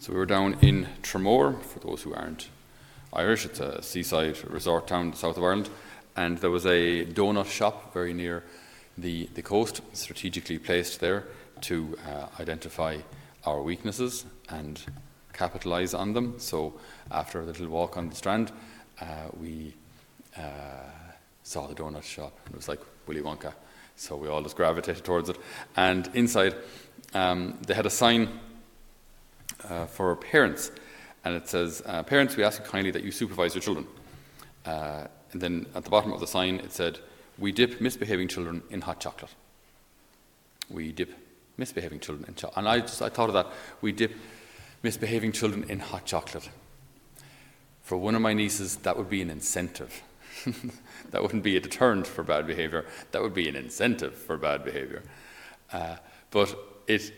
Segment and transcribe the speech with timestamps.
[0.00, 2.48] So we were down in Tramore, for those who aren't
[3.12, 5.68] Irish, it's a seaside resort town in the south of Ireland,
[6.16, 8.42] and there was a donut shop very near
[8.96, 11.24] the, the coast, strategically placed there
[11.60, 12.96] to uh, identify
[13.44, 14.82] our weaknesses and
[15.34, 16.38] capitalize on them.
[16.38, 16.80] So
[17.10, 18.52] after a little walk on the strand,
[19.02, 19.04] uh,
[19.38, 19.74] we
[20.34, 20.40] uh,
[21.42, 23.52] saw the donut shop, and it was like Willy Wonka.
[23.96, 25.36] So we all just gravitated towards it.
[25.76, 26.54] And inside,
[27.12, 28.40] um, they had a sign
[29.68, 30.70] uh, for parents,
[31.24, 33.86] and it says, uh, Parents, we ask you kindly that you supervise your children.
[34.64, 36.98] Uh, and then at the bottom of the sign, it said,
[37.38, 39.34] We dip misbehaving children in hot chocolate.
[40.68, 41.12] We dip
[41.56, 42.58] misbehaving children in chocolate.
[42.58, 43.46] And I, just, I thought of that.
[43.80, 44.14] We dip
[44.82, 46.48] misbehaving children in hot chocolate.
[47.82, 50.02] For one of my nieces, that would be an incentive.
[51.10, 54.64] that wouldn't be a deterrent for bad behavior, that would be an incentive for bad
[54.64, 55.02] behavior.
[55.72, 55.96] Uh,
[56.30, 56.56] but
[56.86, 57.12] it,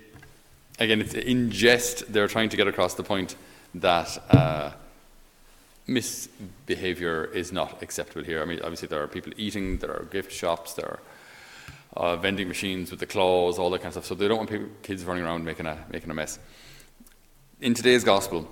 [0.79, 3.37] again, it's in jest, they're trying to get across the point
[3.75, 4.73] that uh,
[5.87, 8.43] misbehavior is not acceptable here.
[8.43, 11.01] I mean, obviously, there are people eating, there are gift shops, there are
[11.97, 14.07] uh, vending machines with the claws, all that kind of stuff.
[14.07, 16.39] So they don't want people, kids running around making a, making a mess.
[17.61, 18.51] In today's gospel,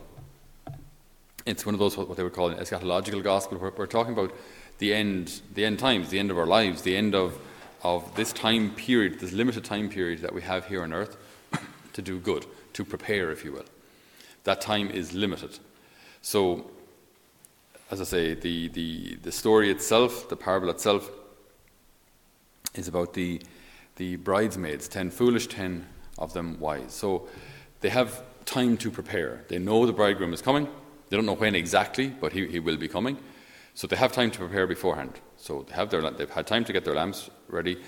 [1.46, 3.58] it's one of those what they would call an eschatological gospel.
[3.58, 4.32] We're, we're talking about
[4.78, 7.38] the end, the end times, the end of our lives, the end of,
[7.82, 11.16] of this time period, this limited time period that we have here on earth
[11.92, 13.64] to do good, to prepare, if you will.
[14.44, 15.58] That time is limited.
[16.22, 16.70] So,
[17.90, 21.10] as I say, the, the, the story itself, the parable itself,
[22.74, 23.40] is about the,
[23.96, 25.86] the bridesmaids, ten foolish, ten
[26.18, 26.92] of them wise.
[26.92, 27.28] So
[27.80, 29.44] they have time to prepare.
[29.48, 30.68] They know the bridegroom is coming.
[31.08, 33.18] They don't know when exactly, but he, he will be coming.
[33.74, 35.14] So they have time to prepare beforehand.
[35.36, 37.78] So they have their, they've had time to get their lamps ready,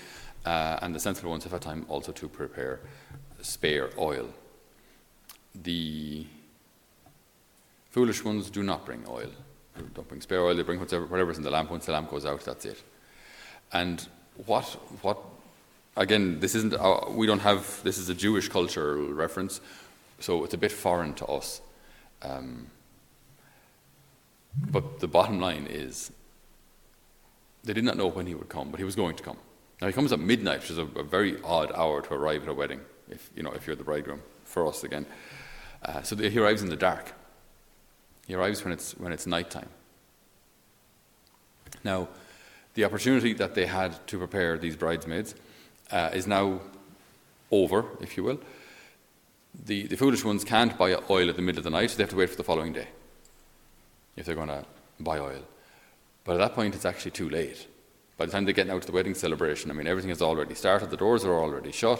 [0.45, 2.79] uh, and the sensible ones have had time also to prepare
[3.43, 4.29] spare oil.
[5.53, 6.25] The
[7.91, 9.29] foolish ones do not bring oil.
[9.75, 11.69] They don't bring spare oil, they bring whatever, whatever's in the lamp.
[11.69, 12.81] Once the lamp goes out, that's it.
[13.71, 14.07] And
[14.45, 14.65] what,
[15.01, 15.17] what
[15.95, 19.61] again, this isn't, our, we don't have, this is a Jewish cultural reference,
[20.19, 21.61] so it's a bit foreign to us.
[22.21, 22.67] Um,
[24.71, 26.11] but the bottom line is,
[27.63, 29.37] they did not know when he would come, but he was going to come.
[29.81, 32.49] Now he comes at midnight, which is a, a very odd hour to arrive at
[32.49, 34.21] a wedding, if you know if you're the bridegroom.
[34.45, 35.05] For us again,
[35.83, 37.13] uh, so he arrives in the dark.
[38.27, 39.69] He arrives when it's when it's nighttime.
[41.83, 42.07] Now,
[42.75, 45.35] the opportunity that they had to prepare these bridesmaids
[45.91, 46.61] uh, is now
[47.51, 48.39] over, if you will.
[49.65, 52.03] The, the foolish ones can't buy oil at the middle of the night, so they
[52.03, 52.87] have to wait for the following day
[54.15, 54.65] if they're going to
[54.99, 55.41] buy oil.
[56.23, 57.67] But at that point, it's actually too late.
[58.17, 60.55] By the time they get out to the wedding celebration, I mean, everything has already
[60.55, 61.99] started, the doors are already shut.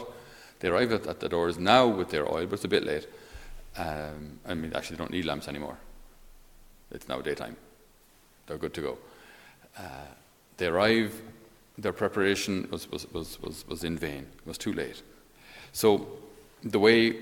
[0.64, 3.06] They arrive at, at the doors now with their oil, but it's a bit late.
[3.76, 5.78] Um, I mean, actually, they don't need lamps anymore.
[6.90, 7.58] It's now daytime.
[8.48, 8.98] They're good to go.
[9.78, 10.08] Uh,
[10.56, 11.22] they arrive,
[11.78, 15.02] their preparation was, was, was, was, was in vain, it was too late.
[15.74, 16.08] So,
[16.64, 17.18] the way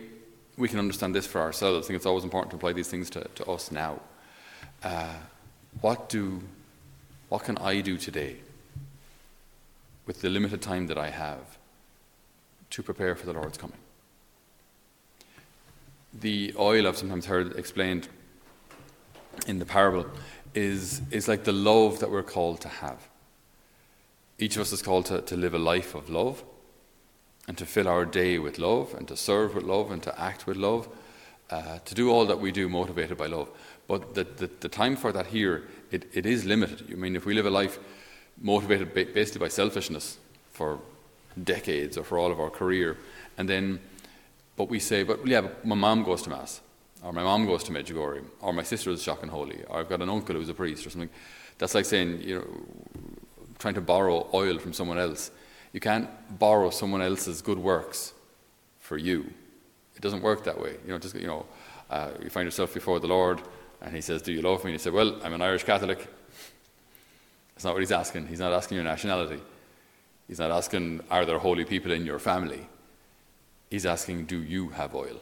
[0.55, 3.09] we can understand this for ourselves, I think it's always important to apply these things
[3.09, 4.01] to, to us now.
[4.83, 5.15] Uh,
[5.79, 6.43] what, do,
[7.29, 8.35] what can I do today
[10.05, 11.57] with the limited time that I have
[12.71, 13.77] to prepare for the Lord's coming?
[16.13, 18.09] The oil I've sometimes heard explained
[19.47, 20.05] in the parable
[20.53, 23.07] is, is like the love that we're called to have.
[24.37, 26.43] Each of us is called to, to live a life of love
[27.47, 30.47] and to fill our day with love and to serve with love and to act
[30.47, 30.89] with love,
[31.49, 33.49] uh, to do all that we do motivated by love.
[33.87, 36.87] But the, the, the time for that here, it, it is limited.
[36.91, 37.79] I mean, if we live a life
[38.39, 40.17] motivated basically by selfishness
[40.51, 40.79] for
[41.43, 42.97] decades or for all of our career,
[43.37, 43.79] and then,
[44.55, 46.61] but we say, but yeah, but my mom goes to Mass,
[47.03, 49.89] or my mom goes to Medjugorje, or my sister is shock and holy, or I've
[49.89, 51.09] got an uncle who's a priest or something.
[51.57, 52.47] That's like saying, you know,
[53.59, 55.31] trying to borrow oil from someone else.
[55.73, 56.09] You can't
[56.39, 58.13] borrow someone else's good works
[58.79, 59.31] for you.
[59.95, 60.77] It doesn't work that way.
[60.85, 61.45] You know, just you know,
[61.89, 63.41] uh, you find yourself before the Lord,
[63.81, 66.07] and He says, "Do you love me?" And you say, "Well, I'm an Irish Catholic."
[67.53, 68.27] That's not what He's asking.
[68.27, 69.39] He's not asking your nationality.
[70.31, 72.69] He's not asking, "Are there holy people in your family?"
[73.69, 75.19] He's asking, "Do you have oil?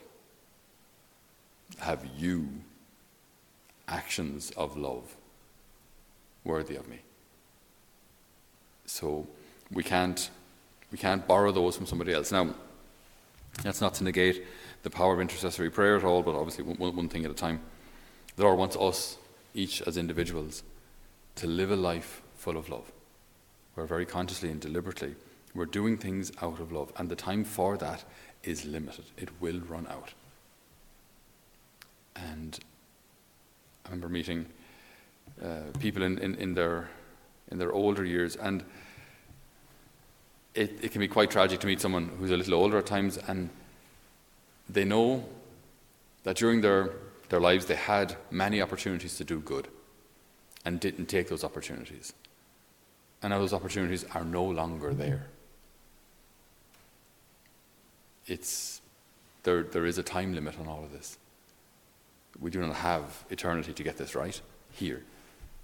[1.79, 2.61] Have you
[3.87, 5.17] actions of love
[6.43, 6.99] worthy of me?"
[8.85, 9.27] So
[9.71, 10.29] we can't,
[10.91, 12.31] we can't borrow those from somebody else.
[12.31, 12.53] Now,
[13.63, 14.45] that's not to negate
[14.83, 17.61] the power of intercessory prayer at all, but obviously one, one thing at a time.
[18.35, 19.17] The Lord wants us,
[19.55, 20.61] each as individuals,
[21.37, 22.91] to live a life full of love.
[23.79, 25.15] Where very consciously and deliberately
[25.55, 28.03] we're doing things out of love, and the time for that
[28.43, 29.05] is limited.
[29.15, 30.13] It will run out.
[32.13, 32.59] And
[33.85, 34.47] I remember meeting
[35.41, 36.89] uh, people in, in, in, their,
[37.51, 38.65] in their older years, and
[40.55, 43.17] it, it can be quite tragic to meet someone who's a little older at times,
[43.29, 43.49] and
[44.69, 45.23] they know
[46.23, 46.89] that during their,
[47.29, 49.69] their lives they had many opportunities to do good
[50.65, 52.11] and didn't take those opportunities.
[53.21, 54.99] And now those opportunities are no longer mm-hmm.
[54.99, 55.25] there.
[58.27, 58.81] It's,
[59.43, 61.17] there, there is a time limit on all of this.
[62.39, 64.39] We do not have eternity to get this right
[64.71, 65.03] here.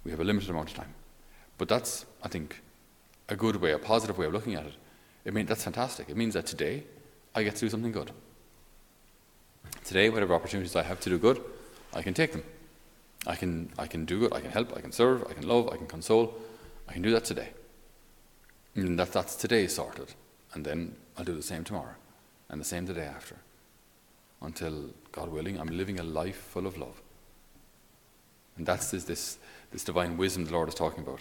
[0.04, 0.92] We have a limited amount of time.
[1.58, 2.60] But that's, I think,
[3.28, 4.74] a good way, a positive way of looking at it.
[5.24, 6.08] It means that's fantastic.
[6.10, 6.84] It means that today
[7.34, 8.10] I get to do something good.
[9.84, 11.42] Today, whatever opportunities I have to do good,
[11.94, 12.42] I can take them.
[13.26, 15.68] I can, I can do good, I can help, I can serve, I can love,
[15.72, 16.34] I can console.
[16.88, 17.50] I can do that today.
[18.74, 20.14] And that, that's today sorted.
[20.52, 21.94] And then I'll do the same tomorrow
[22.48, 23.36] and the same the day after.
[24.42, 27.00] Until, God willing, I'm living a life full of love.
[28.56, 29.38] And that's this, this,
[29.72, 31.20] this divine wisdom the Lord is talking about.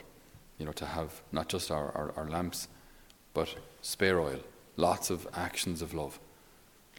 [0.57, 2.67] You know, to have not just our, our, our lamps,
[3.33, 4.39] but spare oil.
[4.77, 6.19] Lots of actions of love.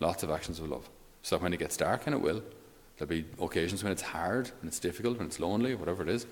[0.01, 0.89] Lots of actions of love.
[1.23, 2.43] So when it gets dark, and it will,
[2.97, 6.27] there'll be occasions when it's hard, and it's difficult, when it's lonely, whatever it is.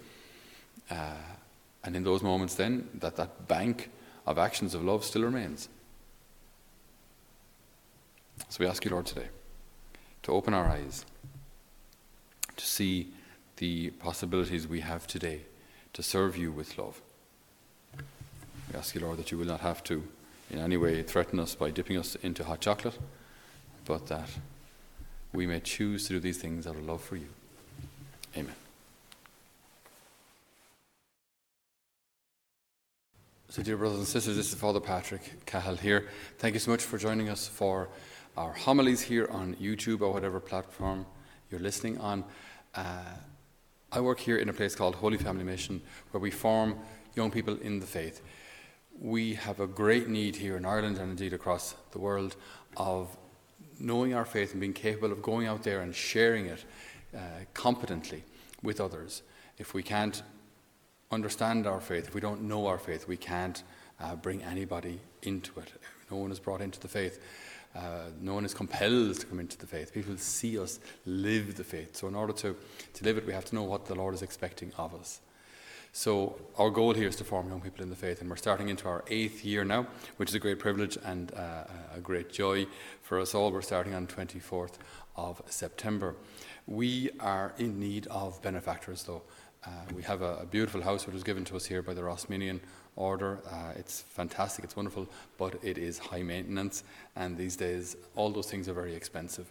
[0.91, 1.15] Uh,
[1.85, 3.91] and in those moments, then, that, that bank
[4.27, 5.69] of actions of love still remains.
[8.49, 9.29] So we ask you, Lord, today
[10.23, 11.05] to open our eyes
[12.57, 13.13] to see
[13.57, 15.43] the possibilities we have today
[15.93, 17.01] to serve you with love.
[17.97, 20.03] We ask you, Lord, that you will not have to
[20.51, 22.99] in any way threaten us by dipping us into hot chocolate,
[23.85, 24.29] but that
[25.33, 27.29] we may choose to do these things out of love for you.
[28.37, 28.55] Amen.
[33.55, 36.09] So, dear brothers and sisters, this is Father Patrick Cahill here.
[36.39, 37.89] Thank you so much for joining us for
[38.37, 41.07] our homilies here on YouTube or whatever platform
[41.49, 42.25] you're listening on.
[42.75, 43.15] Uh,
[43.93, 45.81] I work here in a place called Holy Family Mission
[46.11, 46.81] where we form
[47.15, 48.23] young people in the faith.
[48.99, 52.35] We have a great need here in Ireland and indeed across the world
[52.77, 53.17] of
[53.79, 56.65] knowing our faith and being capable of going out there and sharing it
[57.15, 57.19] uh,
[57.55, 58.25] competently
[58.65, 59.23] with others.
[59.59, 60.25] If we can't
[61.15, 63.63] understand our faith, if we don't know our faith, we can't
[64.01, 65.73] uh, bring anybody into it.
[66.11, 67.23] No one is brought into the faith.
[67.75, 69.93] Uh, no one is compelled to come into the faith.
[69.93, 71.97] People see us live the faith.
[71.97, 72.57] So, in order to,
[72.95, 75.21] to live it, we have to know what the Lord is expecting of us.
[75.93, 78.69] So, our goal here is to form young people in the faith, and we're starting
[78.69, 79.87] into our eighth year now,
[80.19, 81.65] which is a great privilege and uh,
[81.95, 82.67] a great joy
[83.03, 83.51] for us all.
[83.51, 84.75] We're starting on 24th
[85.17, 86.15] of September.
[86.67, 89.23] We are in need of benefactors, though.
[89.67, 92.03] Uh, we have a, a, beautiful house which was given to us here by the
[92.03, 92.61] Rosminian
[92.97, 93.41] order.
[93.51, 95.09] Uh, it's fantastic, it's wonderful,
[95.39, 96.85] but it is high maintenance,
[97.17, 99.51] and these days all those things are very expensive.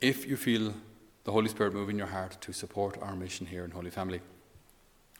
[0.00, 0.74] If you feel
[1.24, 4.20] the Holy Spirit move in your heart to support our mission here in Holy Family,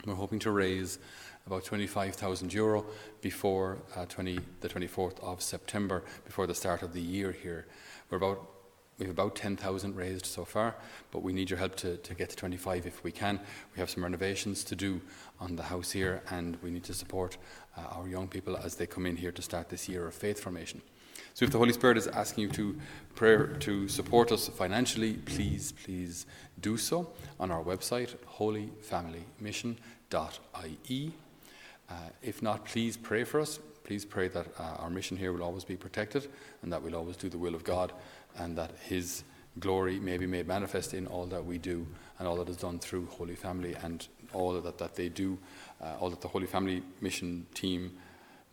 [0.05, 0.99] we're hoping to raise
[1.47, 2.85] about 25,000 euro
[3.21, 7.65] before uh, 20, the 24th of September, before the start of the year here.
[8.09, 8.54] We're about
[8.97, 10.73] we have about 10,000 raised so far,
[11.11, 13.39] but we need your help to, to get to 25 if we can.
[13.75, 15.01] We have some renovations to do
[15.39, 17.37] on the house here, and we need to support
[17.77, 20.39] uh, our young people as they come in here to start this year of faith
[20.39, 20.81] formation.
[21.33, 22.77] So, if the Holy Spirit is asking you to
[23.15, 26.25] pray to support us financially, please, please
[26.61, 31.11] do so on our website, holyfamilymission.ie.
[31.87, 33.59] Uh, if not, please pray for us.
[33.83, 36.27] Please pray that uh, our mission here will always be protected
[36.63, 37.91] and that we'll always do the will of God
[38.37, 39.23] and that His
[39.59, 41.87] glory may be made manifest in all that we do
[42.19, 45.37] and all that is done through Holy Family and all that, that they do,
[45.81, 47.91] uh, all that the Holy Family mission team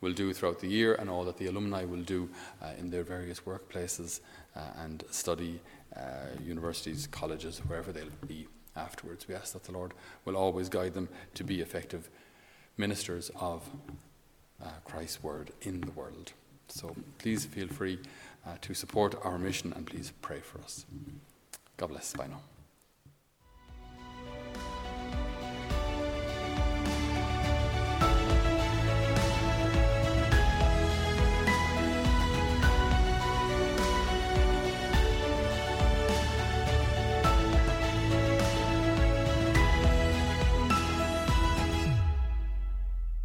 [0.01, 2.29] will do throughout the year and all that the alumni will do
[2.61, 4.19] uh, in their various workplaces
[4.55, 5.59] uh, and study
[5.95, 5.99] uh,
[6.43, 9.27] universities, colleges, wherever they'll be afterwards.
[9.27, 9.93] We ask that the Lord
[10.25, 12.09] will always guide them to be effective
[12.77, 13.69] ministers of
[14.63, 16.33] uh, Christ's word in the world.
[16.67, 17.99] So please feel free
[18.45, 20.85] uh, to support our mission and please pray for us.
[21.77, 22.13] God bless.
[22.13, 22.41] Bye now.